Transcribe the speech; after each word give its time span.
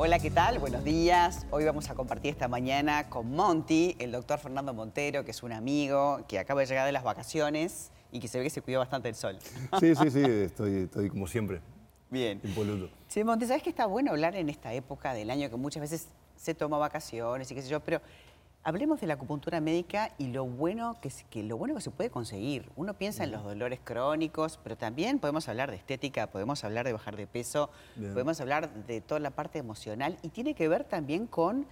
Hola, 0.00 0.20
¿qué 0.20 0.30
tal? 0.30 0.60
Buenos 0.60 0.84
días. 0.84 1.44
Hoy 1.50 1.64
vamos 1.64 1.90
a 1.90 1.96
compartir 1.96 2.30
esta 2.30 2.46
mañana 2.46 3.10
con 3.10 3.32
Monty, 3.32 3.96
el 3.98 4.12
doctor 4.12 4.38
Fernando 4.38 4.72
Montero, 4.72 5.24
que 5.24 5.32
es 5.32 5.42
un 5.42 5.50
amigo 5.50 6.20
que 6.28 6.38
acaba 6.38 6.60
de 6.60 6.66
llegar 6.68 6.86
de 6.86 6.92
las 6.92 7.02
vacaciones 7.02 7.90
y 8.12 8.20
que 8.20 8.28
se 8.28 8.38
ve 8.38 8.44
que 8.44 8.50
se 8.50 8.62
cuidó 8.62 8.78
bastante 8.78 9.08
el 9.08 9.16
sol. 9.16 9.40
Sí, 9.80 9.96
sí, 9.96 10.10
sí, 10.12 10.22
estoy, 10.22 10.84
estoy 10.84 11.10
como 11.10 11.26
siempre. 11.26 11.60
Bien. 12.10 12.40
Impoluto. 12.44 12.88
Sí, 13.08 13.24
Monty, 13.24 13.46
¿sabes 13.46 13.64
que 13.64 13.70
está 13.70 13.86
bueno 13.86 14.12
hablar 14.12 14.36
en 14.36 14.48
esta 14.48 14.72
época 14.72 15.14
del 15.14 15.30
año 15.30 15.50
que 15.50 15.56
muchas 15.56 15.80
veces 15.80 16.06
se 16.36 16.54
toma 16.54 16.78
vacaciones 16.78 17.50
y 17.50 17.56
qué 17.56 17.62
sé 17.62 17.68
yo? 17.68 17.80
Pero 17.80 18.00
hablemos 18.64 19.00
de 19.00 19.06
la 19.06 19.14
acupuntura 19.14 19.60
médica 19.60 20.12
y 20.18 20.28
lo 20.28 20.44
bueno 20.44 20.96
que, 21.00 21.10
se- 21.10 21.24
que, 21.26 21.42
lo 21.42 21.56
bueno 21.56 21.74
que 21.74 21.80
se 21.80 21.90
puede 21.90 22.10
conseguir. 22.10 22.70
Uno 22.76 22.94
piensa 22.94 23.24
en 23.24 23.32
los 23.32 23.42
dolores 23.44 23.80
crónicos, 23.82 24.58
pero 24.62 24.76
también 24.76 25.18
podemos 25.18 25.48
hablar 25.48 25.70
de 25.70 25.76
estética, 25.76 26.26
podemos 26.28 26.62
hablar 26.64 26.84
de 26.86 26.92
bajar 26.92 27.16
de 27.16 27.26
peso, 27.26 27.70
Bien. 27.96 28.12
podemos 28.12 28.40
hablar 28.40 28.70
de 28.86 29.00
toda 29.00 29.20
la 29.20 29.30
parte 29.30 29.58
emocional 29.58 30.18
y 30.22 30.28
tiene 30.28 30.54
que 30.54 30.68
ver 30.68 30.84
también 30.84 31.26
con, 31.26 31.66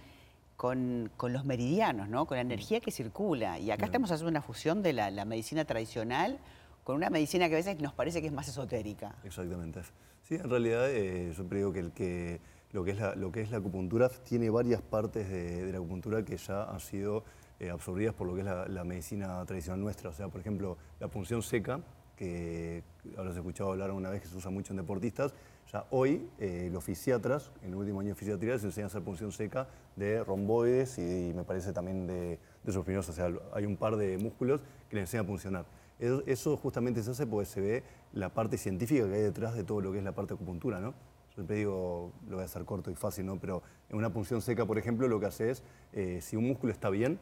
con, 0.55 1.11
con 1.17 1.33
los 1.33 1.45
meridianos, 1.45 2.09
¿no? 2.09 2.25
con 2.25 2.37
la 2.37 2.41
energía 2.41 2.79
que 2.79 2.91
circula. 2.91 3.59
Y 3.59 3.69
acá 3.69 3.77
Bien. 3.77 3.85
estamos 3.89 4.11
haciendo 4.11 4.29
una 4.31 4.41
fusión 4.41 4.81
de 4.81 4.93
la, 4.93 5.11
la 5.11 5.25
medicina 5.25 5.65
tradicional 5.65 6.39
con 6.83 6.95
una 6.95 7.09
medicina 7.09 7.47
que 7.49 7.55
a 7.55 7.57
veces 7.57 7.79
nos 7.79 7.93
parece 7.93 8.21
que 8.21 8.27
es 8.27 8.33
más 8.33 8.47
esotérica. 8.47 9.13
Exactamente. 9.23 9.81
Sí, 10.23 10.35
en 10.35 10.49
realidad 10.49 10.89
eh, 10.89 11.31
yo 11.37 11.43
digo 11.43 11.71
que, 11.73 11.79
el 11.79 11.91
que, 11.91 12.39
lo, 12.71 12.83
que 12.83 12.91
es 12.91 12.99
la, 12.99 13.15
lo 13.15 13.31
que 13.31 13.41
es 13.41 13.51
la 13.51 13.57
acupuntura 13.57 14.09
tiene 14.09 14.49
varias 14.49 14.81
partes 14.81 15.29
de, 15.29 15.65
de 15.65 15.71
la 15.71 15.77
acupuntura 15.77 16.23
que 16.23 16.37
ya 16.37 16.63
han 16.63 16.79
sido 16.79 17.23
eh, 17.59 17.69
absorbidas 17.69 18.13
por 18.13 18.27
lo 18.27 18.33
que 18.35 18.41
es 18.41 18.45
la, 18.45 18.67
la 18.67 18.83
medicina 18.83 19.43
tradicional 19.45 19.81
nuestra. 19.81 20.09
O 20.09 20.13
sea, 20.13 20.27
por 20.27 20.41
ejemplo, 20.41 20.77
la 20.99 21.07
punción 21.07 21.41
seca, 21.41 21.79
que 22.15 22.83
habrás 23.17 23.35
escuchado 23.35 23.71
hablar 23.71 23.91
una 23.91 24.09
vez 24.09 24.21
que 24.21 24.27
se 24.27 24.35
usa 24.35 24.51
mucho 24.51 24.73
en 24.73 24.77
deportistas, 24.77 25.33
ya 25.71 25.85
hoy 25.91 26.29
eh, 26.39 26.69
los 26.71 26.83
fisiatras, 26.83 27.51
en 27.61 27.69
el 27.69 27.75
último 27.75 27.99
año 27.99 28.09
de 28.09 28.15
fisiatría, 28.15 28.53
les 28.53 28.63
enseñan 28.63 28.85
a 28.85 28.87
hacer 28.87 29.03
punción 29.03 29.31
seca 29.31 29.67
de 29.95 30.23
romboides 30.23 30.97
y, 30.97 31.33
me 31.35 31.43
parece 31.43 31.73
también 31.73 32.07
de, 32.07 32.39
de 32.63 32.71
suspinos. 32.71 33.07
O 33.09 33.13
sea, 33.13 33.29
hay 33.53 33.65
un 33.65 33.75
par 33.75 33.97
de 33.97 34.17
músculos 34.17 34.61
que 34.89 34.95
les 34.95 35.03
enseñan 35.03 35.25
a 35.25 35.27
puncionar. 35.27 35.65
Eso 35.99 36.55
justamente 36.57 37.01
se 37.01 37.11
hace 37.11 37.25
porque 37.25 37.45
se 37.45 37.59
ve 37.59 37.83
la 38.13 38.29
parte 38.29 38.57
científica 38.57 39.07
que 39.07 39.15
hay 39.15 39.21
detrás 39.21 39.55
de 39.55 39.63
todo 39.63 39.81
lo 39.81 39.91
que 39.91 39.97
es 39.97 40.03
la 40.03 40.11
parte 40.13 40.33
de 40.33 40.35
acupuntura, 40.35 40.79
¿no? 40.79 40.93
Siempre 41.37 41.57
digo, 41.57 42.11
lo 42.27 42.37
voy 42.37 42.41
a 42.41 42.45
hacer 42.45 42.65
corto 42.65 42.89
y 42.89 42.95
fácil, 42.95 43.27
¿no? 43.27 43.35
Pero 43.39 43.61
en 43.91 43.97
una 43.97 44.09
punción 44.11 44.41
seca, 44.41 44.65
por 44.65 44.79
ejemplo, 44.79 45.07
lo 45.07 45.19
que 45.19 45.27
hace 45.27 45.51
es, 45.51 45.61
eh, 45.93 46.17
si 46.19 46.35
un 46.35 46.47
músculo 46.47 46.73
está 46.73 46.89
bien, 46.89 47.19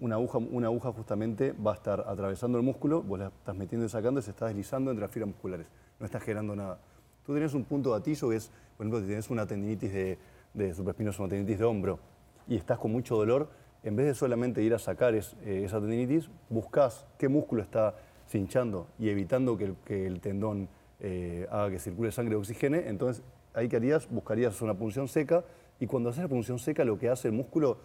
una 0.00 0.16
aguja, 0.16 0.38
una 0.38 0.66
aguja 0.66 0.90
justamente 0.90 1.52
va 1.52 1.70
a 1.70 1.74
estar 1.76 2.04
atravesando 2.08 2.58
el 2.58 2.64
músculo, 2.64 3.04
vos 3.04 3.20
la 3.20 3.28
estás 3.28 3.54
metiendo 3.54 3.86
y 3.86 3.88
sacando 3.88 4.18
y 4.18 4.24
se 4.24 4.30
está 4.32 4.46
deslizando 4.48 4.90
entre 4.90 5.02
las 5.02 5.12
fibras 5.12 5.28
musculares. 5.28 5.68
No 6.00 6.06
estás 6.06 6.24
generando 6.24 6.56
nada. 6.56 6.80
Tú 7.24 7.32
tenés 7.34 7.54
un 7.54 7.62
punto 7.62 7.92
de 7.92 8.00
gatillo 8.00 8.30
que 8.30 8.34
es, 8.34 8.50
por 8.76 8.84
ejemplo, 8.84 9.00
si 9.00 9.06
tenés 9.06 9.30
una 9.30 9.46
tendinitis 9.46 9.92
de, 9.92 10.18
de 10.52 10.74
tendinitis 10.74 11.58
de 11.60 11.64
hombro, 11.64 12.00
y 12.48 12.56
estás 12.56 12.80
con 12.80 12.90
mucho 12.90 13.14
dolor, 13.14 13.48
en 13.84 13.94
vez 13.94 14.06
de 14.06 14.14
solamente 14.14 14.60
ir 14.60 14.74
a 14.74 14.80
sacar 14.80 15.14
es- 15.14 15.36
eh, 15.44 15.62
esa 15.64 15.78
tendinitis, 15.78 16.28
buscas 16.50 17.06
qué 17.16 17.28
músculo 17.28 17.62
está 17.62 17.94
cinchando 18.28 18.88
y 18.98 19.08
evitando 19.08 19.56
que 19.56 19.66
el, 19.66 19.76
que 19.84 20.04
el 20.04 20.20
tendón 20.20 20.68
eh, 21.06 21.46
haga 21.50 21.70
que 21.70 21.78
circule 21.78 22.10
sangre 22.10 22.34
y 22.34 22.38
oxigene. 22.38 22.88
Entonces, 22.88 23.22
ahí 23.52 23.68
que 23.68 23.76
harías, 23.76 24.08
buscarías 24.08 24.60
una 24.62 24.74
punción 24.74 25.06
seca, 25.06 25.44
y 25.78 25.86
cuando 25.86 26.08
haces 26.08 26.22
la 26.22 26.28
punción 26.28 26.58
seca, 26.58 26.84
lo 26.84 26.98
que 26.98 27.10
hace 27.10 27.28
el 27.28 27.34
músculo 27.34 27.78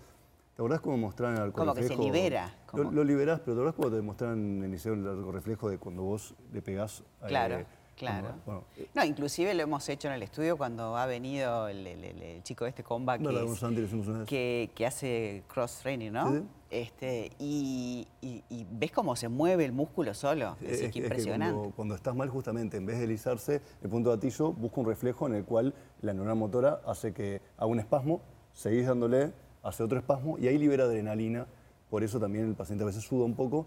¿Te 0.60 0.64
acordás 0.64 0.82
cómo 0.82 0.98
mostraron 0.98 1.42
el 1.42 1.54
Como 1.54 1.74
que 1.74 1.84
se 1.84 1.96
libera, 1.96 2.54
Lo, 2.74 2.92
lo 2.92 3.06
liberás, 3.06 3.40
pero 3.40 3.54
¿te 3.56 3.62
acordás 3.62 3.76
cuando 3.76 3.96
te 3.96 4.02
mostraron 4.04 4.40
en 4.58 4.64
el 4.66 4.72
liceo 4.72 4.94
el 4.94 5.08
arcorreflejo 5.08 5.70
de 5.70 5.78
cuando 5.78 6.02
vos 6.02 6.36
le 6.52 6.62
pegás? 6.62 7.02
eh, 7.30 7.66
Claro, 8.00 8.30
bueno, 8.46 8.64
eh, 8.78 8.88
No, 8.96 9.04
inclusive 9.04 9.54
lo 9.54 9.64
hemos 9.64 9.88
hecho 9.90 10.08
en 10.08 10.14
el 10.14 10.24
estudio 10.24 10.56
cuando 10.58 10.96
ha 10.96 11.06
venido 11.06 11.68
el, 11.68 11.86
el- 11.86 12.04
el- 12.06 12.22
el 12.24 12.44
chico 12.44 12.64
de 12.64 12.70
este 12.70 12.82
comba 12.84 13.18
que, 13.18 13.24
es- 13.24 13.64
antes, 13.64 13.90
que, 14.26 14.70
que 14.74 14.86
hace 14.86 15.44
cross 15.48 15.80
training, 15.82 16.12
¿no? 16.12 16.32
Sí. 16.32 16.44
Este, 16.72 17.32
y, 17.40 18.08
y- 18.22 18.44
y 18.50 18.66
ves 18.72 18.92
cómo 18.92 19.16
se 19.16 19.28
mueve 19.28 19.66
el 19.66 19.74
músculo 19.74 20.14
solo. 20.14 20.56
Es, 20.62 20.90
que 20.92 21.00
impresionante. 21.00 21.54
cuando, 21.56 21.76
cuando 21.76 21.96
estás 21.96 22.16
mal, 22.16 22.30
justamente, 22.30 22.78
en 22.78 22.86
vez 22.86 22.96
de 22.96 23.02
deslizarse, 23.02 23.62
el 23.84 23.90
punto 23.90 24.12
de 24.12 24.16
gatillo 24.16 24.54
busca 24.54 24.80
un 24.80 24.88
reflejo 24.88 25.28
en 25.28 25.36
el 25.36 25.44
cual 25.44 25.74
la 26.02 26.14
neurona 26.14 26.36
motora 26.36 26.80
hace 26.86 27.12
que 27.14 27.42
haga 27.58 27.66
un 27.66 27.80
espasmo, 27.80 28.22
seguís 28.54 28.86
dándole, 28.88 29.34
hace 29.62 29.84
otro 29.84 29.98
espasmo 30.00 30.38
y 30.40 30.48
ahí 30.48 30.58
libera 30.58 30.86
adrenalina. 30.86 31.48
Por 31.90 32.04
eso 32.04 32.20
también 32.20 32.46
el 32.46 32.56
paciente 32.56 32.84
a 32.84 32.88
veces 32.88 33.04
suda 33.04 33.26
un 33.26 33.36
poco 33.36 33.66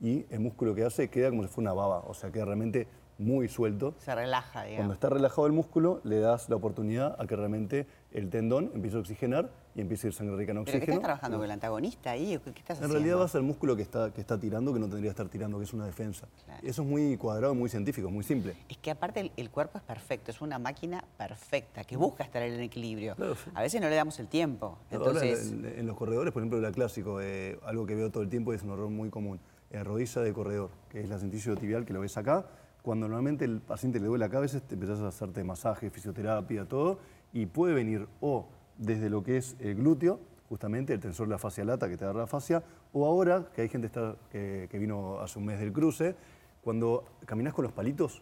y 0.00 0.24
el 0.30 0.40
músculo 0.40 0.74
que 0.74 0.84
hace 0.84 1.08
queda 1.10 1.30
como 1.30 1.42
si 1.42 1.48
fuera 1.48 1.72
una 1.72 1.80
baba, 1.80 1.98
o 2.06 2.14
sea, 2.14 2.30
queda 2.30 2.44
realmente 2.44 2.86
muy 3.18 3.48
suelto. 3.48 3.94
Se 3.98 4.14
relaja, 4.14 4.62
digamos. 4.64 4.78
Cuando 4.78 4.94
está 4.94 5.08
relajado 5.10 5.46
el 5.46 5.52
músculo, 5.52 6.00
le 6.04 6.18
das 6.20 6.48
la 6.48 6.56
oportunidad 6.56 7.16
a 7.20 7.26
que 7.26 7.36
realmente 7.36 7.86
el 8.12 8.30
tendón 8.30 8.70
empiece 8.74 8.96
a 8.96 9.00
oxigenar 9.00 9.50
y 9.76 9.80
empiece 9.80 10.06
a 10.06 10.08
ir 10.08 10.14
sangre 10.14 10.36
rica 10.36 10.52
en 10.52 10.58
¿Pero 10.58 10.62
oxígeno. 10.62 10.84
qué 10.84 10.90
estás 10.92 11.02
trabajando 11.04 11.36
con 11.38 11.44
el 11.44 11.50
antagonista 11.50 12.10
ahí? 12.12 12.36
¿O 12.36 12.42
¿Qué, 12.42 12.50
estás 12.50 12.78
En 12.78 12.84
haciendo? 12.84 12.94
realidad 12.94 13.18
va 13.18 13.24
a 13.24 13.28
ser 13.28 13.40
el 13.40 13.46
músculo 13.46 13.74
que 13.76 13.82
está, 13.82 14.12
que 14.12 14.20
está 14.20 14.38
tirando, 14.38 14.72
que 14.72 14.78
no 14.78 14.86
tendría 14.86 15.08
que 15.08 15.10
estar 15.10 15.28
tirando, 15.28 15.58
que 15.58 15.64
es 15.64 15.72
una 15.74 15.86
defensa. 15.86 16.28
Claro. 16.44 16.60
Eso 16.66 16.82
es 16.82 16.88
muy 16.88 17.16
cuadrado, 17.16 17.54
muy 17.54 17.68
científico, 17.68 18.10
muy 18.10 18.22
simple. 18.24 18.54
Es 18.68 18.78
que 18.78 18.90
aparte 18.90 19.20
el, 19.20 19.32
el 19.36 19.50
cuerpo 19.50 19.78
es 19.78 19.84
perfecto, 19.84 20.30
es 20.30 20.40
una 20.40 20.58
máquina 20.58 21.04
perfecta 21.18 21.82
que 21.84 21.96
busca 21.96 22.22
estar 22.24 22.42
en 22.42 22.60
equilibrio. 22.60 23.16
Claro, 23.16 23.34
sí. 23.34 23.50
A 23.54 23.62
veces 23.62 23.80
no 23.80 23.88
le 23.88 23.96
damos 23.96 24.18
el 24.20 24.28
tiempo. 24.28 24.78
Ahora, 24.92 24.96
Entonces, 25.06 25.50
en, 25.52 25.64
en 25.66 25.86
los 25.86 25.96
corredores, 25.96 26.32
por 26.32 26.42
ejemplo, 26.42 26.60
la 26.60 26.70
clásico, 26.72 27.20
eh, 27.20 27.58
algo 27.64 27.84
que 27.86 27.94
veo 27.96 28.10
todo 28.10 28.22
el 28.22 28.28
tiempo 28.28 28.52
y 28.52 28.56
es 28.56 28.62
un 28.62 28.70
error 28.70 28.90
muy 28.90 29.10
común, 29.10 29.40
eh, 29.70 29.82
rodilla 29.82 30.20
de 30.22 30.32
corredor, 30.32 30.70
que 30.88 31.00
es 31.00 31.08
la 31.08 31.18
sentillo 31.18 31.56
tibial 31.56 31.84
que 31.84 31.92
lo 31.92 32.00
ves 32.00 32.16
acá. 32.16 32.46
Cuando 32.84 33.08
normalmente 33.08 33.46
el 33.46 33.62
paciente 33.62 33.98
le 33.98 34.04
duele 34.08 34.26
acá, 34.26 34.36
a 34.36 34.40
veces 34.42 34.62
te 34.62 34.74
empezás 34.74 35.00
a 35.00 35.08
hacerte 35.08 35.42
masaje, 35.42 35.88
fisioterapia, 35.88 36.66
todo, 36.66 36.98
y 37.32 37.46
puede 37.46 37.72
venir 37.72 38.06
o 38.20 38.46
desde 38.76 39.08
lo 39.08 39.22
que 39.22 39.38
es 39.38 39.56
el 39.58 39.76
glúteo, 39.76 40.20
justamente 40.50 40.92
el 40.92 41.00
tensor 41.00 41.26
de 41.26 41.30
la 41.30 41.38
fascia 41.38 41.64
lata 41.64 41.88
que 41.88 41.96
te 41.96 42.04
agarra 42.04 42.20
la 42.20 42.26
fascia, 42.26 42.62
o 42.92 43.06
ahora, 43.06 43.46
que 43.54 43.62
hay 43.62 43.70
gente 43.70 43.86
está- 43.86 44.16
que, 44.30 44.68
que 44.70 44.78
vino 44.78 45.18
hace 45.20 45.38
un 45.38 45.46
mes 45.46 45.58
del 45.60 45.72
cruce, 45.72 46.14
cuando 46.62 47.04
caminas 47.24 47.54
con 47.54 47.62
los 47.62 47.72
palitos, 47.72 48.20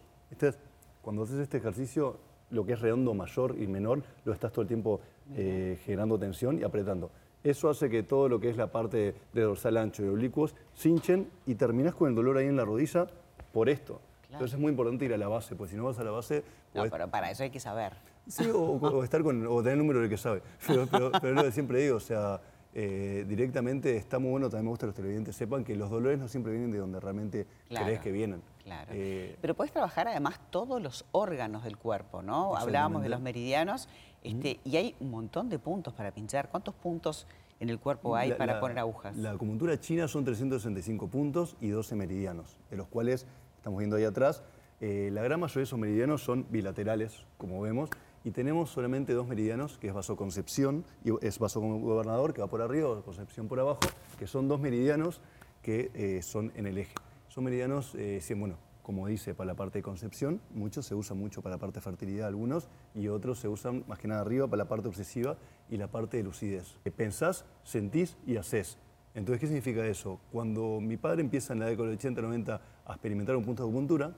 cuando 1.01 1.23
haces 1.23 1.39
este 1.39 1.57
ejercicio, 1.57 2.15
lo 2.49 2.65
que 2.65 2.71
es 2.71 2.79
redondo 2.79 3.13
mayor 3.13 3.57
y 3.59 3.67
menor, 3.67 4.01
lo 4.23 4.31
estás 4.31 4.53
todo 4.53 4.61
el 4.61 4.69
tiempo 4.69 5.01
eh, 5.35 5.77
generando 5.83 6.17
tensión 6.17 6.57
y 6.57 6.63
apretando. 6.63 7.11
Eso 7.43 7.69
hace 7.69 7.89
que 7.89 8.01
todo 8.03 8.29
lo 8.29 8.39
que 8.39 8.49
es 8.49 8.55
la 8.55 8.71
parte 8.71 9.13
de 9.33 9.41
dorsal 9.41 9.75
ancho 9.75 10.05
y 10.05 10.07
oblicuos 10.07 10.55
cinchen 10.73 11.27
y 11.45 11.55
terminas 11.55 11.95
con 11.95 12.07
el 12.07 12.15
dolor 12.15 12.37
ahí 12.37 12.47
en 12.47 12.55
la 12.55 12.63
rodilla 12.63 13.07
por 13.51 13.67
esto. 13.67 13.99
Entonces 14.33 14.55
es 14.55 14.59
muy 14.59 14.69
importante 14.71 15.05
ir 15.05 15.13
a 15.13 15.17
la 15.17 15.27
base, 15.27 15.55
pues 15.55 15.71
si 15.71 15.75
no 15.77 15.85
vas 15.85 15.97
a 15.99 16.03
la 16.03 16.11
base... 16.11 16.43
no, 16.73 16.83
podés- 16.83 16.91
pero 16.91 17.07
para 17.09 17.31
eso 17.31 17.43
hay 17.43 17.49
que 17.49 17.59
saber. 17.59 17.93
Sí, 18.27 18.49
o, 18.49 18.57
o 18.59 19.03
estar 19.03 19.21
con, 19.23 19.45
o 19.47 19.57
tener 19.57 19.73
el 19.73 19.79
número 19.79 19.99
del 19.99 20.09
que 20.09 20.17
sabe. 20.17 20.41
Pero, 20.67 20.87
pero, 20.87 21.33
lo 21.33 21.43
que 21.43 21.51
siempre 21.51 21.81
digo, 21.81 21.97
o 21.97 21.99
sea, 21.99 22.39
eh, 22.73 23.25
directamente 23.27 23.97
está 23.97 24.17
muy 24.17 24.31
bueno, 24.31 24.47
también 24.49 24.65
me 24.65 24.69
gusta 24.69 24.83
que 24.85 24.87
los 24.87 24.95
televidentes 24.95 25.35
sepan 25.35 25.63
que 25.65 25.75
los 25.75 25.89
dolores 25.89 26.19
no 26.19 26.27
siempre 26.27 26.53
vienen 26.53 26.71
de 26.71 26.77
donde 26.79 26.99
realmente 27.01 27.45
Claro, 27.67 27.85
crees 27.85 27.99
que 27.99 28.11
vienen. 28.11 28.41
Claro. 28.63 28.91
Eh, 28.93 29.37
Pero 29.41 29.53
puedes 29.55 29.71
trabajar 29.73 30.07
además 30.07 30.39
todos 30.49 30.81
los 30.81 31.05
órganos 31.11 31.63
del 31.65 31.77
cuerpo, 31.77 32.21
¿no? 32.21 32.55
Hablábamos 32.55 33.03
de 33.03 33.09
los 33.09 33.19
meridianos 33.21 33.89
este, 34.23 34.59
y 34.63 34.77
hay 34.77 34.95
un 35.01 35.11
montón 35.11 35.49
de 35.49 35.59
puntos 35.59 35.93
para 35.93 36.11
pinchar. 36.11 36.47
¿Cuántos 36.49 36.73
puntos 36.75 37.27
en 37.59 37.69
el 37.69 37.77
cuerpo 37.79 38.15
hay 38.15 38.29
la- 38.29 38.37
para 38.37 38.53
la- 38.53 38.59
poner 38.61 38.79
agujas? 38.79 39.17
La 39.17 39.31
acupuntura 39.31 39.77
china 39.79 40.07
son 40.07 40.23
365 40.23 41.07
puntos 41.09 41.57
y 41.59 41.67
12 41.69 41.95
meridianos, 41.95 42.57
de 42.71 42.77
los 42.77 42.87
cuales 42.87 43.27
estamos 43.63 43.79
viendo 43.79 43.95
ahí 43.95 44.03
atrás. 44.03 44.43
eh, 44.81 45.09
la 45.13 45.23
gran 45.23 45.39
mayoría 45.39 45.61
de 45.61 45.63
esos 45.63 45.79
meridianos 45.79 46.21
son 46.21 46.45
bilaterales, 46.49 47.25
como 47.37 47.61
vemos, 47.61 47.89
y 48.25 48.31
tenemos 48.31 48.69
solamente 48.69 49.13
dos 49.13 49.25
meridianos, 49.25 49.77
que 49.77 49.87
es 49.87 49.93
vasoconcepción 49.93 50.83
y 51.05 51.11
es 51.25 51.39
vasogobernador, 51.39 52.33
que 52.33 52.41
va 52.41 52.47
por 52.47 52.61
arriba, 52.61 53.01
concepción 53.03 53.47
por 53.47 53.61
abajo, 53.61 53.79
que 54.19 54.27
son 54.27 54.49
dos 54.49 54.59
meridianos 54.59 55.21
que 55.61 55.91
eh, 55.93 56.21
son 56.21 56.51
en 56.55 56.67
el 56.67 56.77
eje. 56.77 56.93
Son 57.29 57.45
meridianos, 57.45 57.95
eh, 57.95 58.21
bueno, 58.35 58.57
como 58.81 59.07
dice, 59.07 59.33
para 59.33 59.47
la 59.47 59.55
parte 59.55 59.79
de 59.79 59.83
concepción, 59.83 60.41
muchos 60.53 60.85
se 60.85 60.93
usan 60.93 61.17
mucho 61.17 61.41
para 61.41 61.55
la 61.55 61.59
parte 61.59 61.75
de 61.75 61.83
fertilidad, 61.83 62.27
algunos, 62.27 62.67
y 62.93 63.07
otros 63.07 63.39
se 63.39 63.47
usan 63.47 63.85
más 63.87 63.97
que 63.97 64.09
nada 64.09 64.19
arriba 64.19 64.45
para 64.45 64.63
la 64.63 64.67
parte 64.67 64.89
obsesiva 64.89 65.37
y 65.69 65.77
la 65.77 65.87
parte 65.87 66.17
de 66.17 66.23
lucidez. 66.23 66.75
Eh, 66.83 66.91
Pensás, 66.91 67.45
sentís 67.63 68.17
y 68.27 68.35
haces. 68.35 68.77
Entonces, 69.15 69.39
¿qué 69.39 69.47
significa 69.47 69.85
eso? 69.85 70.19
Cuando 70.31 70.79
mi 70.81 70.97
padre 70.97 71.21
empieza 71.21 71.53
en 71.53 71.59
la 71.59 71.67
década 71.67 71.87
del 71.89 71.97
80, 71.97 72.21
90 72.21 72.61
a 72.85 72.91
experimentar 72.93 73.35
un 73.35 73.43
punto 73.45 73.63
de 73.63 73.69
acupuntura, 73.69 74.15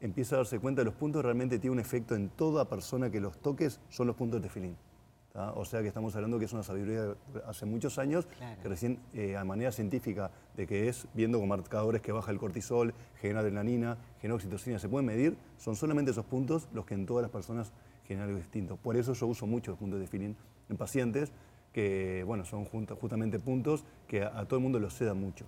empieza 0.00 0.36
a 0.36 0.38
darse 0.38 0.58
cuenta 0.58 0.80
de 0.80 0.86
los 0.86 0.94
puntos 0.94 1.22
realmente 1.22 1.58
tienen 1.58 1.74
un 1.78 1.80
efecto 1.80 2.14
en 2.14 2.30
toda 2.30 2.68
persona 2.68 3.10
que 3.10 3.20
los 3.20 3.38
toques, 3.38 3.80
son 3.90 4.06
los 4.06 4.16
puntos 4.16 4.40
de 4.40 4.48
tefilín. 4.48 4.76
¿tá? 5.34 5.52
O 5.52 5.66
sea 5.66 5.82
que 5.82 5.88
estamos 5.88 6.14
hablando 6.16 6.38
que 6.38 6.46
es 6.46 6.52
una 6.54 6.62
sabiduría 6.62 7.02
de 7.02 7.14
hace 7.46 7.66
muchos 7.66 7.98
años, 7.98 8.24
Claro. 8.38 8.62
que 8.62 8.68
recién 8.68 8.98
eh, 9.12 9.36
a 9.36 9.44
manera 9.44 9.70
científica, 9.70 10.30
de 10.56 10.66
que 10.66 10.88
es 10.88 11.06
viendo 11.12 11.38
con 11.38 11.48
marcadores 11.48 12.00
que 12.00 12.12
baja 12.12 12.30
el 12.30 12.38
cortisol, 12.38 12.94
genera 13.20 13.40
adrenalina, 13.40 13.98
genera 14.20 14.36
oxitocina, 14.36 14.78
se 14.78 14.88
pueden 14.88 15.04
medir, 15.06 15.36
son 15.58 15.76
solamente 15.76 16.12
esos 16.12 16.24
puntos 16.24 16.68
los 16.72 16.86
que 16.86 16.94
en 16.94 17.04
todas 17.04 17.20
las 17.22 17.30
personas 17.30 17.72
generan 18.06 18.28
algo 18.30 18.38
distinto. 18.40 18.76
Por 18.78 18.96
eso 18.96 19.12
yo 19.12 19.26
uso 19.26 19.46
mucho 19.46 19.72
los 19.72 19.78
puntos 19.78 19.98
de 20.00 20.06
tefilín 20.06 20.36
en 20.70 20.76
pacientes, 20.78 21.32
que 21.78 22.24
bueno, 22.24 22.44
son 22.44 22.64
junta- 22.64 22.96
justamente 23.00 23.38
puntos 23.38 23.84
que 24.08 24.24
a, 24.24 24.36
a 24.36 24.46
todo 24.46 24.56
el 24.56 24.64
mundo 24.64 24.80
los 24.80 24.94
seda 24.94 25.14
mucho. 25.14 25.46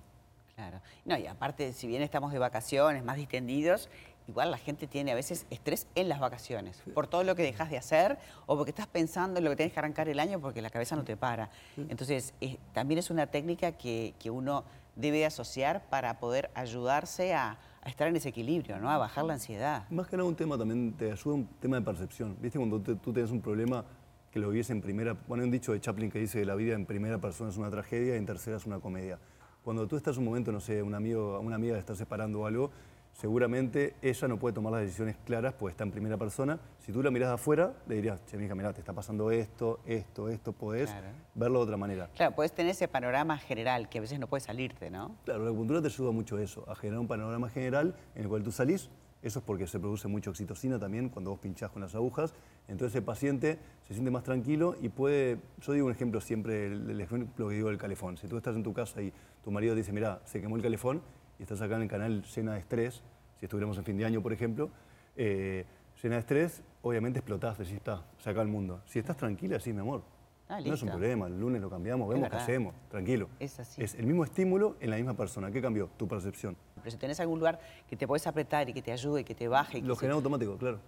Claro. 0.54 0.80
No, 1.04 1.18
y 1.18 1.26
aparte, 1.26 1.72
si 1.72 1.88
bien 1.88 2.02
estamos 2.02 2.32
de 2.32 2.38
vacaciones, 2.38 3.02
más 3.02 3.16
distendidos, 3.16 3.88
igual 4.28 4.52
la 4.52 4.58
gente 4.58 4.86
tiene 4.86 5.10
a 5.10 5.16
veces 5.16 5.44
estrés 5.50 5.88
en 5.96 6.08
las 6.08 6.20
vacaciones, 6.20 6.84
por 6.94 7.08
todo 7.08 7.24
lo 7.24 7.34
que 7.34 7.42
dejas 7.42 7.68
de 7.68 7.78
hacer 7.78 8.16
o 8.46 8.56
porque 8.56 8.70
estás 8.70 8.86
pensando 8.86 9.38
en 9.38 9.44
lo 9.44 9.50
que 9.50 9.56
tienes 9.56 9.72
que 9.72 9.80
arrancar 9.80 10.08
el 10.08 10.20
año 10.20 10.38
porque 10.38 10.62
la 10.62 10.70
cabeza 10.70 10.94
no 10.94 11.02
te 11.02 11.16
para. 11.16 11.50
Entonces, 11.76 12.32
también 12.72 12.98
es 12.98 13.10
una 13.10 13.26
técnica 13.26 13.72
que, 13.72 14.14
que, 14.20 14.30
uno 14.30 14.62
debe 14.94 15.26
asociar 15.26 15.82
para 15.90 16.20
poder 16.20 16.48
ayudarse 16.54 17.34
a, 17.34 17.58
a, 17.82 17.88
estar 17.88 18.06
en 18.06 18.14
ese 18.14 18.28
equilibrio, 18.28 18.78
¿no? 18.78 18.88
a 18.88 18.98
bajar 18.98 19.24
la 19.24 19.32
ansiedad. 19.32 19.88
Más 19.90 20.06
que 20.06 20.16
nada 20.16 20.28
un 20.28 20.36
tema 20.36 20.56
también, 20.56 20.92
te 20.92 21.10
ayuda 21.10 21.34
un 21.34 21.46
tema 21.58 21.74
de 21.74 21.82
percepción. 21.82 22.36
¿Viste 22.40 22.56
cuando 22.56 22.80
tú 22.80 23.12
tienes 23.12 23.32
un 23.32 23.40
problema 23.40 23.84
que 24.30 24.38
lo 24.38 24.50
vives 24.50 24.70
en 24.70 24.80
primera, 24.80 25.16
bueno, 25.26 25.42
hay 25.42 25.46
un 25.46 25.50
dicho 25.50 25.72
de 25.72 25.80
Chaplin 25.80 26.10
que 26.10 26.18
dice 26.18 26.40
que 26.40 26.44
la 26.44 26.54
vida 26.54 26.74
en 26.74 26.86
primera 26.86 27.18
persona 27.18 27.50
es 27.50 27.56
una 27.56 27.70
tragedia 27.70 28.14
y 28.14 28.18
en 28.18 28.26
tercera 28.26 28.56
es 28.56 28.66
una 28.66 28.78
comedia. 28.78 29.18
Cuando 29.62 29.86
tú 29.86 29.96
estás 29.96 30.16
un 30.16 30.24
momento, 30.24 30.52
no 30.52 30.60
sé, 30.60 30.82
un 30.82 30.94
amigo, 30.94 31.38
una 31.40 31.56
amiga 31.56 31.76
está 31.76 31.94
separando 31.94 32.46
algo, 32.46 32.70
seguramente 33.12 33.96
ella 34.00 34.28
no 34.28 34.38
puede 34.38 34.54
tomar 34.54 34.72
las 34.72 34.82
decisiones 34.82 35.16
claras 35.24 35.52
porque 35.52 35.72
está 35.72 35.84
en 35.84 35.90
primera 35.90 36.16
persona. 36.16 36.58
Si 36.78 36.92
tú 36.92 37.02
la 37.02 37.10
miras 37.10 37.28
de 37.28 37.34
afuera, 37.34 37.74
le 37.88 37.96
dirías, 37.96 38.24
che, 38.26 38.38
mija, 38.38 38.54
mirá, 38.54 38.72
te 38.72 38.80
está 38.80 38.92
pasando 38.92 39.30
esto, 39.32 39.80
esto, 39.84 40.28
esto, 40.28 40.52
podés 40.52 40.94
verlo 41.34 41.58
de 41.58 41.64
otra 41.64 41.76
manera. 41.76 42.08
Claro, 42.14 42.34
puedes 42.34 42.52
tener 42.52 42.70
ese 42.70 42.88
panorama 42.88 43.36
general 43.36 43.88
que 43.88 43.98
a 43.98 44.00
veces 44.00 44.18
no 44.18 44.28
puede 44.28 44.42
salirte, 44.42 44.90
¿no? 44.90 45.16
Claro, 45.24 45.42
la 45.42 45.50
acupuntura 45.50 45.82
te 45.82 45.88
ayuda 45.88 46.12
mucho 46.12 46.36
a 46.36 46.42
eso, 46.42 46.64
a 46.70 46.74
generar 46.76 47.00
un 47.00 47.08
panorama 47.08 47.50
general 47.50 47.96
en 48.14 48.22
el 48.22 48.28
cual 48.28 48.44
tú 48.44 48.52
salís. 48.52 48.88
Eso 49.22 49.40
es 49.40 49.44
porque 49.44 49.66
se 49.66 49.78
produce 49.78 50.08
mucha 50.08 50.30
oxitocina 50.30 50.78
también 50.78 51.10
cuando 51.10 51.32
vos 51.32 51.40
pinchás 51.40 51.70
con 51.70 51.82
las 51.82 51.94
agujas. 51.94 52.32
Entonces 52.70 52.94
el 52.94 53.02
paciente 53.02 53.58
se 53.86 53.94
siente 53.94 54.10
más 54.10 54.22
tranquilo 54.22 54.76
y 54.80 54.88
puede, 54.88 55.38
yo 55.60 55.72
digo 55.72 55.86
un 55.86 55.92
ejemplo 55.92 56.20
siempre, 56.20 56.66
el, 56.66 57.00
ejemplo 57.00 57.48
que 57.48 57.54
digo 57.56 57.68
del 57.68 57.78
calefón. 57.78 58.16
Si 58.16 58.28
tú 58.28 58.36
estás 58.36 58.54
en 58.54 58.62
tu 58.62 58.72
casa 58.72 59.02
y 59.02 59.12
tu 59.42 59.50
marido 59.50 59.74
dice, 59.74 59.92
mira, 59.92 60.20
se 60.24 60.40
quemó 60.40 60.56
el 60.56 60.62
calefón, 60.62 61.02
y 61.38 61.42
estás 61.42 61.60
acá 61.60 61.76
en 61.76 61.82
el 61.82 61.88
canal 61.88 62.22
llena 62.22 62.54
de 62.54 62.60
estrés, 62.60 63.02
si 63.38 63.46
estuviéramos 63.46 63.76
en 63.78 63.84
fin 63.84 63.96
de 63.96 64.04
año, 64.04 64.22
por 64.22 64.32
ejemplo, 64.32 64.70
eh, 65.16 65.64
llena 66.00 66.14
de 66.16 66.20
estrés, 66.20 66.62
obviamente 66.82 67.18
explotás, 67.18 67.58
decís, 67.58 67.74
está, 67.74 68.04
se 68.18 68.30
acaba 68.30 68.42
el 68.42 68.48
mundo. 68.48 68.82
Si 68.86 68.98
estás 68.98 69.16
tranquila, 69.16 69.58
sí, 69.58 69.72
mi 69.72 69.80
amor. 69.80 70.02
Ah, 70.48 70.60
no 70.60 70.74
es 70.74 70.82
un 70.82 70.90
problema, 70.90 71.26
el 71.26 71.38
lunes 71.38 71.62
lo 71.62 71.70
cambiamos, 71.70 72.08
vemos 72.08 72.28
qué 72.28 72.36
hacemos, 72.36 72.74
tranquilo. 72.88 73.28
Es 73.38 73.58
así. 73.58 73.82
Es 73.82 73.94
el 73.94 74.06
mismo 74.06 74.24
estímulo 74.24 74.76
en 74.80 74.90
la 74.90 74.96
misma 74.96 75.14
persona. 75.14 75.50
¿Qué 75.50 75.62
cambió? 75.62 75.88
Tu 75.96 76.06
percepción. 76.06 76.56
Pero 76.76 76.90
si 76.90 76.96
tenés 76.96 77.20
algún 77.20 77.38
lugar 77.38 77.60
que 77.88 77.96
te 77.96 78.06
puedes 78.06 78.26
apretar 78.26 78.68
y 78.68 78.72
que 78.72 78.82
te 78.82 78.92
ayude, 78.92 79.24
que 79.24 79.34
te 79.34 79.48
baje. 79.48 79.80
lo 79.80 79.96
genera 79.96 80.16
automático, 80.16 80.56
claro. 80.56 80.80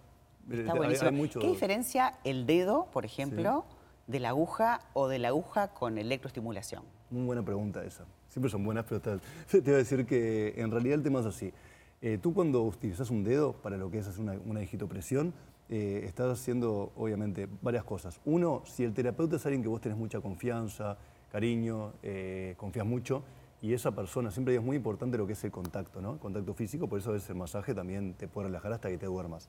Está 0.50 0.75
buenísimo. 0.75 1.41
¿Qué 1.41 1.49
diferencia 1.49 2.19
el 2.25 2.47
dedo, 2.47 2.87
por 2.93 3.05
ejemplo, 3.05 3.65
de 4.06 4.21
la 4.21 4.31
aguja 4.31 4.81
o 4.93 5.09
de 5.09 5.19
la 5.19 5.29
aguja 5.29 5.69
con 5.69 5.99
electroestimulación? 5.99 6.83
Muy 7.11 7.25
buena 7.25 7.43
pregunta 7.43 7.85
esa 7.85 8.05
siempre 8.33 8.50
son 8.50 8.65
buenas, 8.65 8.87
pero 8.89 9.00
te, 9.00 9.19
te 9.50 9.61
voy 9.61 9.75
a 9.75 9.77
decir 9.77 10.06
que 10.06 10.55
en 10.56 10.71
realidad 10.71 10.94
el 10.94 11.03
tema 11.03 11.21
es 11.21 11.27
así. 11.27 11.53
Eh, 12.00 12.19
tú 12.21 12.35
cuando 12.35 12.62
utilizas 12.62 13.11
un 13.11 13.23
dedo 13.23 13.53
para 13.53 13.77
lo 13.77 13.91
que 13.91 13.99
es 13.99 14.06
hacer 14.09 14.23
una, 14.23 14.33
una 14.44 14.61
digitopresión, 14.61 15.33
eh, 15.69 16.03
estás 16.05 16.41
haciendo 16.41 16.93
obviamente 16.97 17.49
varias 17.61 17.85
cosas. 17.85 18.21
Uno, 18.25 18.62
si 18.65 18.85
el 18.85 18.93
terapeuta 18.93 19.37
es 19.37 19.47
alguien 19.47 19.62
que 19.62 19.69
vos 19.69 19.81
tenés 19.81 19.99
mucha 19.99 20.21
confianza, 20.21 20.97
cariño, 21.31 21.93
eh, 22.03 22.55
confías 22.56 22.87
mucho, 22.87 23.23
y 23.61 23.75
esa 23.75 23.93
persona, 23.93 24.33
siempre 24.33 24.56
es 24.56 24.62
muy 24.62 24.77
importante 24.77 25.17
lo 25.17 25.27
que 25.27 25.35
es 25.35 25.44
el 25.44 25.53
contacto, 25.53 26.00
¿no? 26.03 26.15
El 26.15 26.19
contacto 26.19 26.53
físico, 26.53 26.89
por 26.89 26.99
eso 26.99 27.11
a 27.11 27.12
veces 27.12 27.31
el 27.31 27.37
masaje 27.37 27.75
también 27.75 28.15
te 28.15 28.27
puede 28.27 28.49
relajar 28.49 28.73
hasta 28.73 28.89
que 28.89 28.99
te 28.99 29.06
duermas 29.06 29.49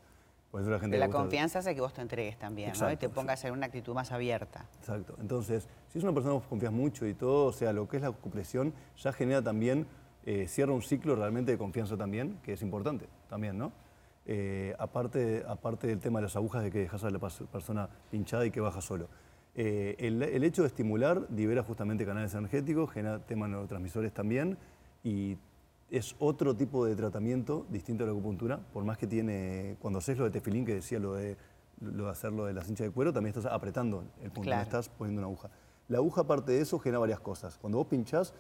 la 0.62 0.80
gente 0.80 0.98
de 0.98 1.00
la 1.00 1.10
confianza 1.10 1.60
hace 1.60 1.74
que 1.74 1.82
vos 1.82 1.94
te 1.94 2.02
entregues 2.02 2.38
también, 2.38 2.74
¿no? 2.80 2.92
Y 2.92 2.98
te 2.98 3.10
pongas 3.10 3.44
en 3.46 3.54
una 3.54 3.66
actitud 3.66 3.94
más 3.94 4.12
abierta. 4.12 4.66
Exacto. 4.80 5.16
Entonces, 5.20 5.68
si 5.88 5.98
es 5.98 6.04
una 6.04 6.14
persona 6.14 6.34
que 6.34 6.40
vos 6.40 6.48
confías 6.48 6.72
mucho 6.72 7.08
y 7.08 7.14
todo, 7.14 7.48
o 7.48 7.52
sea, 7.52 7.74
lo 7.74 7.88
que 7.88 7.98
es 7.98 8.04
la 8.04 8.10
ocupación, 8.10 8.74
ya 8.98 9.12
genera 9.12 9.42
también, 9.42 9.88
eh, 10.26 10.48
cierra 10.48 10.72
un 10.72 10.82
ciclo 10.82 11.16
realmente 11.16 11.52
de 11.52 11.58
confianza 11.58 11.98
también, 11.98 12.40
que 12.44 12.54
es 12.54 12.62
importante 12.62 13.08
también, 13.30 13.58
¿no? 13.58 13.72
Eh, 14.26 14.76
aparte, 14.80 15.44
aparte 15.48 15.88
del 15.88 16.00
tema 16.00 16.20
de 16.20 16.24
las 16.24 16.36
agujas, 16.36 16.64
de 16.64 16.72
que 16.72 16.80
dejas 16.80 17.04
a 17.04 17.10
la 17.10 17.20
persona 17.20 17.90
pinchada 18.10 18.46
y 18.46 18.52
que 18.52 18.62
baja 18.62 18.80
solo. 18.80 19.10
Eh, 19.56 19.96
el, 20.00 20.22
el, 20.22 20.44
hecho 20.44 20.62
de 20.62 20.70
estimular 20.70 21.28
libera 21.30 21.62
justamente 21.62 22.06
canales 22.06 22.34
energéticos, 22.34 22.92
genera 22.92 23.20
temas 23.20 23.50
neurotransmisores 23.50 24.14
también 24.14 24.58
y 25.04 25.38
es 25.94 26.16
otro 26.18 26.56
tipo 26.56 26.86
de 26.88 26.96
tratamiento 26.96 27.68
distinto 27.70 28.04
a 28.04 28.08
la 28.08 28.14
acupuntura, 28.14 28.58
por 28.74 28.84
más 28.84 28.98
que 28.98 29.06
tiene, 29.06 29.78
cuando 29.80 30.00
haces 30.00 30.18
lo 30.18 30.24
de 30.24 30.32
tefilín, 30.32 30.66
que 30.66 30.74
decía 30.74 30.98
lo 30.98 31.14
de, 31.14 31.38
lo 31.82 32.06
de 32.06 32.10
hacerlo 32.10 32.46
de 32.46 32.54
la 32.54 32.64
cincha 32.64 32.84
de 32.84 32.90
cuero, 32.90 33.14
también 33.14 33.38
estás 33.38 33.52
apretando 33.52 34.04
el 34.24 34.32
punto, 34.32 34.50
no 34.50 34.60
estás 34.60 34.90
poniendo 34.90 35.20
una 35.20 35.28
aguja. 35.28 35.52
La 35.90 36.00
aguja, 36.00 36.22
aparte 36.22 36.52
de 36.52 36.62
eso, 36.62 36.80
genera 36.80 36.98
varias 36.98 37.20
cosas. 37.20 37.60
Cuando 37.60 37.78
vos 37.78 37.86
pinchás, 37.86 38.34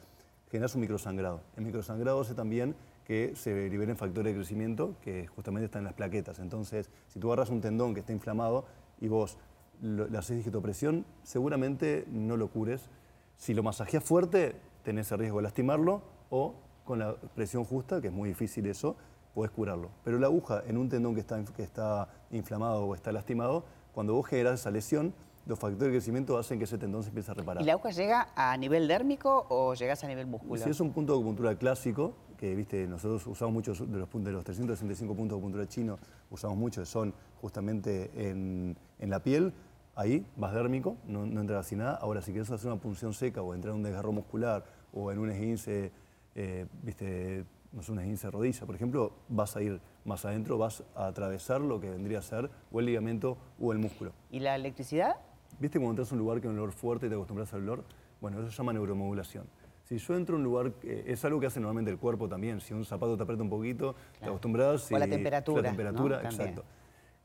generas 0.49 0.73
un 0.73 0.81
microsangrado. 0.81 1.41
El 1.55 1.65
microsangrado 1.65 2.21
hace 2.21 2.33
también 2.33 2.75
que 3.05 3.35
se 3.35 3.69
liberen 3.69 3.97
factores 3.97 4.33
de 4.33 4.39
crecimiento 4.39 4.95
que 5.03 5.27
justamente 5.27 5.65
están 5.65 5.81
en 5.81 5.85
las 5.85 5.93
plaquetas. 5.93 6.39
Entonces, 6.39 6.89
si 7.07 7.19
tú 7.19 7.27
agarras 7.27 7.51
un 7.51 7.61
tendón 7.61 7.93
que 7.93 7.99
está 7.99 8.13
inflamado 8.13 8.65
y 8.99 9.09
vos 9.09 9.37
le 9.79 10.17
haces 10.17 10.37
digitopresión, 10.37 11.05
seguramente 11.21 12.07
no 12.09 12.35
lo 12.35 12.47
cures. 12.47 12.89
Si 13.37 13.53
lo 13.53 13.61
masajeas 13.61 14.03
fuerte, 14.03 14.55
tenés 14.83 15.11
el 15.11 15.19
riesgo 15.19 15.37
de 15.37 15.43
lastimarlo 15.43 16.01
o 16.31 16.55
con 16.83 16.99
la 16.99 17.15
presión 17.15 17.63
justa, 17.63 18.01
que 18.01 18.07
es 18.07 18.13
muy 18.13 18.29
difícil 18.29 18.65
eso, 18.67 18.95
puedes 19.33 19.51
curarlo. 19.51 19.89
Pero 20.03 20.19
la 20.19 20.27
aguja 20.27 20.63
en 20.67 20.77
un 20.77 20.89
tendón 20.89 21.15
que 21.15 21.21
está, 21.21 21.43
que 21.43 21.63
está 21.63 22.09
inflamado 22.31 22.85
o 22.85 22.95
está 22.95 23.11
lastimado, 23.11 23.63
cuando 23.93 24.13
vos 24.13 24.27
generas 24.27 24.59
esa 24.59 24.71
lesión, 24.71 25.13
los 25.45 25.59
factores 25.59 25.91
de 25.91 25.97
crecimiento 25.97 26.37
hacen 26.37 26.57
que 26.57 26.65
ese 26.65 26.77
tendón 26.77 27.03
se 27.03 27.09
empiece 27.09 27.31
a 27.31 27.33
reparar. 27.33 27.61
¿Y 27.61 27.65
la 27.65 27.73
aguja 27.73 27.91
llega 27.91 28.29
a 28.35 28.55
nivel 28.57 28.87
dérmico 28.87 29.45
o 29.49 29.73
llegas 29.73 30.03
a 30.03 30.07
nivel 30.07 30.27
muscular? 30.27 30.63
Si 30.63 30.69
es 30.69 30.79
un 30.79 30.91
punto 30.91 31.13
de 31.13 31.19
acupuntura 31.19 31.55
clásico, 31.57 32.13
que 32.37 32.55
viste, 32.55 32.87
nosotros 32.87 33.25
usamos 33.27 33.53
muchos 33.53 33.79
de 33.79 33.97
los, 33.97 34.09
de 34.11 34.31
los 34.31 34.43
365 34.43 35.15
puntos 35.15 35.35
de 35.35 35.39
acupuntura 35.39 35.67
chino, 35.67 35.97
usamos 36.29 36.57
muchos, 36.57 36.87
son 36.87 37.13
justamente 37.41 38.11
en, 38.15 38.77
la 38.99 39.19
piel, 39.21 39.53
ahí 39.95 40.25
vas 40.37 40.53
dérmico, 40.53 40.95
no, 41.07 41.25
no 41.25 41.41
entras 41.41 41.65
así 41.65 41.75
nada. 41.75 41.95
Ahora, 41.95 42.21
si 42.21 42.31
quieres 42.31 42.49
hacer 42.49 42.71
una 42.71 42.81
punción 42.81 43.13
seca 43.13 43.41
o 43.41 43.53
entrar 43.53 43.73
en 43.73 43.79
un 43.79 43.83
desgarro 43.83 44.11
muscular 44.11 44.63
o 44.93 45.11
en 45.11 45.19
un 45.19 45.29
esguince 45.29 45.91
eh, 46.35 46.65
viste, 46.81 47.45
no 47.71 47.81
sé, 47.83 47.91
una 47.91 48.01
esguince 48.01 48.27
de 48.27 48.31
rodilla, 48.31 48.65
por 48.65 48.75
ejemplo, 48.75 49.13
vas 49.29 49.55
a 49.55 49.61
ir 49.61 49.81
más 50.05 50.25
adentro, 50.25 50.57
vas 50.57 50.83
a 50.95 51.07
atravesar 51.07 51.61
lo 51.61 51.79
que 51.79 51.89
vendría 51.89 52.19
a 52.19 52.21
ser 52.21 52.49
o 52.71 52.79
el 52.79 52.85
ligamento 52.85 53.37
o 53.59 53.71
el 53.71 53.79
músculo. 53.79 54.13
¿Y 54.31 54.39
la 54.39 54.55
electricidad? 54.55 55.17
¿Viste 55.59 55.79
cuando 55.79 55.91
entras 55.91 56.11
a 56.11 56.15
un 56.15 56.19
lugar 56.19 56.41
que 56.41 56.47
hay 56.47 56.53
un 56.53 56.59
olor 56.59 56.71
fuerte 56.71 57.05
y 57.05 57.09
te 57.09 57.15
acostumbras 57.15 57.53
al 57.53 57.61
olor? 57.61 57.83
Bueno, 58.19 58.39
eso 58.39 58.49
se 58.49 58.57
llama 58.57 58.73
neuromodulación. 58.73 59.45
Si 59.83 59.97
yo 59.97 60.15
entro 60.15 60.35
a 60.35 60.37
un 60.37 60.43
lugar, 60.43 60.71
es 60.83 61.25
algo 61.25 61.39
que 61.39 61.47
hace 61.47 61.59
normalmente 61.59 61.91
el 61.91 61.97
cuerpo 61.97 62.29
también. 62.29 62.61
Si 62.61 62.73
un 62.73 62.85
zapato 62.85 63.17
te 63.17 63.23
aprieta 63.23 63.43
un 63.43 63.49
poquito, 63.49 63.95
te 64.19 64.25
acostumbras. 64.25 64.91
O 64.91 64.97
la 64.97 65.07
temperatura. 65.07 65.61
La 65.61 65.67
temperatura, 65.69 66.21
exacto. 66.23 66.63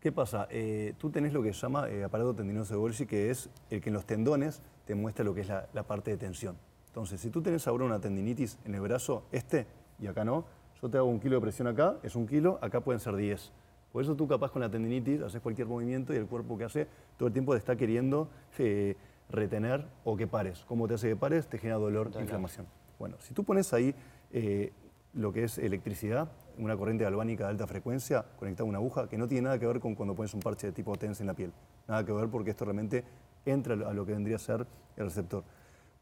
¿Qué 0.00 0.12
pasa? 0.12 0.46
Eh, 0.50 0.94
tú 0.98 1.10
tenés 1.10 1.32
lo 1.32 1.42
que 1.42 1.52
se 1.52 1.60
llama 1.60 1.88
eh, 1.88 2.04
aparato 2.04 2.34
tendinoso 2.34 2.74
de 2.74 2.78
Golgi, 2.78 3.06
que 3.06 3.30
es 3.30 3.48
el 3.70 3.80
que 3.80 3.90
en 3.90 3.94
los 3.94 4.06
tendones 4.06 4.62
te 4.86 4.94
muestra 4.94 5.24
lo 5.24 5.34
que 5.34 5.40
es 5.40 5.48
la 5.48 5.82
parte 5.84 6.10
de 6.12 6.16
tensión. 6.16 6.56
Entonces, 6.88 7.20
si 7.20 7.30
tú 7.30 7.42
tienes 7.42 7.66
ahora 7.68 7.84
una 7.84 8.00
tendinitis 8.00 8.58
en 8.64 8.74
el 8.74 8.80
brazo, 8.80 9.24
este, 9.30 9.66
y 10.00 10.06
acá 10.06 10.24
no, 10.24 10.44
yo 10.82 10.88
te 10.88 10.98
hago 10.98 11.08
un 11.08 11.20
kilo 11.20 11.36
de 11.36 11.40
presión 11.40 11.68
acá, 11.68 11.96
es 12.02 12.16
un 12.16 12.26
kilo, 12.26 12.58
acá 12.60 12.80
pueden 12.80 13.00
ser 13.00 13.16
10. 13.16 13.52
Por 13.92 14.02
eso 14.02 14.14
tú 14.14 14.28
capaz 14.28 14.50
con 14.50 14.62
la 14.62 14.70
tendinitis 14.70 15.22
haces 15.22 15.40
cualquier 15.40 15.66
movimiento 15.66 16.12
y 16.12 16.16
el 16.16 16.26
cuerpo 16.26 16.58
que 16.58 16.64
hace 16.64 16.86
todo 17.16 17.28
el 17.28 17.32
tiempo 17.32 17.52
te 17.52 17.58
está 17.58 17.76
queriendo 17.76 18.28
eh, 18.58 18.96
retener 19.30 19.86
o 20.04 20.16
que 20.16 20.26
pares. 20.26 20.64
¿Cómo 20.68 20.86
te 20.86 20.94
hace 20.94 21.08
que 21.08 21.16
pares? 21.16 21.46
Te 21.48 21.58
genera 21.58 21.78
dolor, 21.78 22.10
e 22.16 22.20
inflamación. 22.20 22.66
Bueno, 22.98 23.16
si 23.20 23.34
tú 23.34 23.44
pones 23.44 23.72
ahí 23.72 23.94
eh, 24.32 24.72
lo 25.14 25.32
que 25.32 25.44
es 25.44 25.58
electricidad, 25.58 26.28
una 26.58 26.76
corriente 26.76 27.04
galvánica 27.04 27.44
de 27.44 27.50
alta 27.50 27.66
frecuencia 27.66 28.24
conectada 28.38 28.66
a 28.66 28.68
una 28.68 28.78
aguja, 28.78 29.08
que 29.08 29.16
no 29.16 29.28
tiene 29.28 29.42
nada 29.42 29.58
que 29.58 29.66
ver 29.66 29.80
con 29.80 29.94
cuando 29.94 30.14
pones 30.14 30.34
un 30.34 30.40
parche 30.40 30.66
de 30.68 30.72
tipo 30.72 30.94
TENS 30.96 31.20
en 31.20 31.26
la 31.28 31.34
piel. 31.34 31.52
Nada 31.86 32.04
que 32.04 32.12
ver 32.12 32.28
porque 32.28 32.50
esto 32.50 32.64
realmente 32.64 33.04
entra 33.46 33.74
a 33.74 33.92
lo 33.92 34.04
que 34.04 34.12
vendría 34.12 34.36
a 34.36 34.40
ser 34.40 34.66
el 34.96 35.04
receptor. 35.04 35.44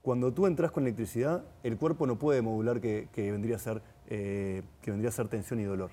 Cuando 0.06 0.32
tú 0.32 0.46
entras 0.46 0.70
con 0.70 0.84
electricidad, 0.84 1.42
el 1.64 1.76
cuerpo 1.78 2.06
no 2.06 2.16
puede 2.16 2.40
modular 2.40 2.80
que, 2.80 3.08
vendría, 3.16 3.56
a 3.56 3.58
ser, 3.58 3.82
eh, 4.06 4.62
que 4.80 4.92
vendría 4.92 5.08
a 5.08 5.12
ser 5.12 5.26
tensión 5.26 5.58
y 5.58 5.64
dolor. 5.64 5.90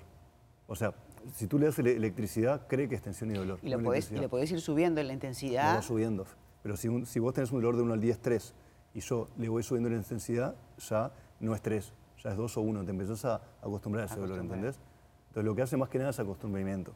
O 0.68 0.76
sea, 0.76 0.94
si 1.34 1.48
tú 1.48 1.58
le 1.58 1.66
das 1.66 1.80
electricidad, 1.80 2.68
cree 2.68 2.88
que 2.88 2.94
es 2.94 3.02
tensión 3.02 3.32
y 3.32 3.34
dolor. 3.34 3.58
Y 3.60 3.70
lo, 3.70 3.82
podés, 3.82 4.12
y 4.12 4.28
podés, 4.28 4.52
ir 4.52 4.60
subiendo 4.60 5.00
en 5.00 5.08
la 5.08 5.14
intensidad. 5.14 5.70
Lo 5.70 5.74
vas 5.78 5.84
subiendo. 5.86 6.26
Pero 6.62 6.76
si, 6.76 7.04
si, 7.06 7.18
vos 7.18 7.34
tenés 7.34 7.50
un 7.50 7.58
dolor 7.60 7.74
de 7.74 7.82
1 7.82 7.92
al 7.92 8.00
10, 8.00 8.20
3, 8.20 8.54
y 8.94 9.00
yo 9.00 9.30
le 9.36 9.48
voy 9.48 9.64
subiendo 9.64 9.90
la 9.90 9.96
intensidad, 9.96 10.54
ya 10.78 11.10
no 11.40 11.52
es 11.52 11.60
3, 11.60 11.92
ya 12.22 12.30
es 12.30 12.36
2 12.36 12.56
o 12.56 12.60
1. 12.60 12.84
Te 12.84 12.90
empezás 12.92 13.24
a 13.24 13.42
acostumbrar 13.62 14.04
a 14.04 14.06
ese 14.06 14.20
dolor, 14.20 14.38
¿entendés? 14.38 14.78
Entonces 15.26 15.44
lo 15.44 15.56
que 15.56 15.62
hace 15.62 15.76
más 15.76 15.88
que 15.88 15.98
nada 15.98 16.10
es 16.10 16.20
acostumbramiento. 16.20 16.94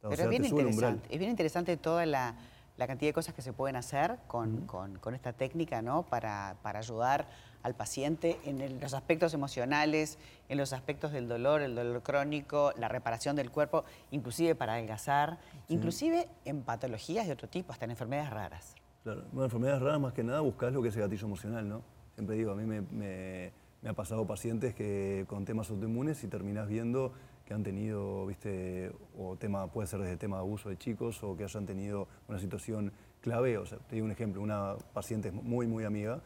Pero 0.00 0.14
es, 0.14 0.28
bien 0.30 0.46
interesante, 0.46 1.08
es 1.10 1.18
bien 1.18 1.30
interesante 1.30 1.76
toda 1.76 2.06
la 2.06 2.36
la 2.76 2.86
cantidad 2.86 3.10
de 3.10 3.14
cosas 3.14 3.34
que 3.34 3.42
se 3.42 3.52
pueden 3.52 3.76
hacer 3.76 4.18
con, 4.26 4.66
esta 5.14 5.32
técnica 5.32 5.82
¿no? 5.82 6.02
para, 6.02 6.56
ayudar 6.62 7.26
al 7.62 7.74
paciente 7.74 8.38
en 8.44 8.80
los 8.80 8.94
aspectos 8.94 9.34
emocionales, 9.34 10.18
en 10.48 10.58
los 10.58 10.72
aspectos 10.72 11.12
del 11.12 11.28
dolor, 11.28 11.62
el 11.62 11.74
dolor 11.74 12.02
crónico, 12.02 12.72
la 12.76 12.88
reparación 12.88 13.34
del 13.34 13.50
cuerpo, 13.50 13.84
inclusive 14.10 14.54
para 14.54 14.74
adelgazar, 14.74 15.38
inclusive 15.68 16.28
en 16.44 16.62
patologías 16.62 17.26
de 17.26 17.32
otro 17.32 17.48
tipo, 17.48 17.72
hasta 17.72 17.86
en 17.86 17.92
enfermedades 17.92 18.30
raras. 18.30 18.74
Claro, 19.02 19.24
en 19.32 19.42
enfermedades 19.42 19.82
raras 19.82 20.00
más 20.00 20.12
que 20.12 20.22
nada 20.22 20.40
buscas 20.40 20.72
lo 20.72 20.82
que 20.82 20.88
es 20.88 20.96
el 20.96 21.02
gatillo 21.02 21.26
emocional, 21.26 21.68
¿no? 21.68 21.82
Siempre 22.14 22.36
digo, 22.36 22.52
a 22.52 22.54
mí 22.54 22.64
me, 22.64 23.52
ha 23.86 23.92
pasado 23.92 24.26
pacientes 24.26 24.74
que 24.74 25.24
con 25.28 25.44
temas 25.44 25.70
autoinmunes 25.70 26.24
y 26.24 26.28
terminas 26.28 26.66
viendo 26.66 27.12
que 27.46 27.54
han 27.54 27.62
tenido, 27.62 28.26
viste, 28.26 28.92
o 29.16 29.36
tema, 29.36 29.68
puede 29.68 29.86
ser 29.86 30.00
desde 30.00 30.16
tema 30.16 30.36
de 30.36 30.42
abuso 30.42 30.68
de 30.68 30.76
chicos 30.76 31.22
o 31.22 31.36
que 31.36 31.44
hayan 31.44 31.64
tenido 31.64 32.08
una 32.28 32.38
situación 32.38 32.92
clave. 33.20 33.56
O 33.56 33.64
sea, 33.64 33.78
te 33.78 33.94
digo 33.94 34.04
un 34.04 34.12
ejemplo, 34.12 34.42
una 34.42 34.74
paciente 34.92 35.30
muy, 35.30 35.66
muy 35.66 35.84
amiga, 35.84 36.20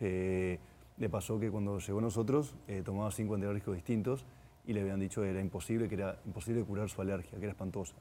eh, 0.00 0.58
le 0.98 1.08
pasó 1.08 1.40
que 1.40 1.50
cuando 1.50 1.78
llegó 1.78 1.98
a 1.98 2.02
nosotros 2.02 2.54
eh, 2.66 2.82
tomaba 2.84 3.10
cinco 3.10 3.34
antialérgicos 3.34 3.74
distintos 3.74 4.24
y 4.66 4.72
le 4.72 4.82
habían 4.82 5.00
dicho 5.00 5.22
que 5.22 5.30
era 5.30 5.40
imposible, 5.40 5.88
que 5.88 5.94
era 5.94 6.18
imposible 6.26 6.62
curar 6.64 6.88
su 6.90 7.00
alergia, 7.00 7.38
que 7.38 7.44
era 7.44 7.52
espantosa. 7.52 7.94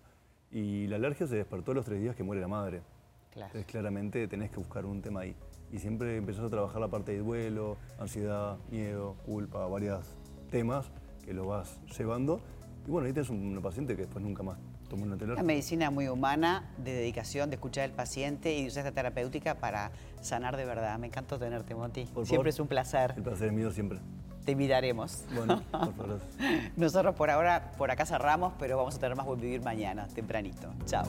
Y 0.51 0.87
la 0.87 0.97
alergia 0.97 1.25
se 1.27 1.35
despertó 1.35 1.73
los 1.73 1.85
tres 1.85 2.01
días 2.01 2.15
que 2.15 2.23
muere 2.23 2.41
la 2.41 2.47
madre. 2.47 2.81
Entonces 3.33 3.65
claramente 3.65 4.27
tenés 4.27 4.49
que 4.49 4.57
buscar 4.57 4.85
un 4.85 5.01
tema 5.01 5.21
ahí. 5.21 5.35
Y 5.71 5.79
siempre 5.79 6.17
empezás 6.17 6.45
a 6.45 6.49
trabajar 6.49 6.81
la 6.81 6.87
parte 6.87 7.11
de 7.11 7.19
duelo, 7.19 7.77
ansiedad, 7.99 8.57
miedo, 8.71 9.15
culpa, 9.25 9.65
varios 9.67 10.15
temas 10.49 10.91
que 11.23 11.33
lo 11.33 11.45
vas 11.45 11.79
llevando. 11.97 12.41
Y 12.87 12.89
bueno, 12.89 13.07
ahí 13.07 13.13
tenés 13.13 13.29
una 13.29 13.59
paciente 13.59 13.95
que 13.95 14.03
después 14.03 14.23
nunca 14.23 14.43
más 14.43 14.57
tomó 14.89 15.03
una 15.03 15.17
terapia. 15.17 15.35
Una 15.35 15.43
medicina 15.43 15.91
muy 15.91 16.07
humana, 16.07 16.71
de 16.77 16.93
dedicación, 16.93 17.49
de 17.49 17.57
escuchar 17.57 17.83
al 17.83 17.91
paciente 17.91 18.55
y 18.55 18.61
de 18.61 18.67
usar 18.69 18.85
esta 18.87 18.95
terapéutica 18.95 19.55
para 19.55 19.91
sanar 20.21 20.55
de 20.55 20.63
verdad. 20.63 20.97
Me 20.97 21.07
encantó 21.07 21.37
tenerte, 21.37 21.75
Monti. 21.75 22.07
siempre 22.23 22.49
es 22.49 22.59
un 22.59 22.67
placer. 22.67 23.13
El 23.17 23.23
placer 23.23 23.47
es 23.47 23.53
mío 23.53 23.71
siempre 23.71 23.99
te 24.45 24.55
miraremos. 24.55 25.25
Bueno, 25.35 25.61
por 25.71 25.93
favor. 25.93 26.21
Nosotros 26.77 27.13
por 27.15 27.29
ahora, 27.29 27.73
por 27.77 27.91
acá 27.91 28.05
cerramos, 28.05 28.53
pero 28.57 28.77
vamos 28.77 28.95
a 28.95 28.99
tener 28.99 29.17
más 29.17 29.25
Buen 29.25 29.41
Vivir 29.41 29.61
mañana, 29.61 30.07
tempranito. 30.07 30.69
Chao. 30.85 31.03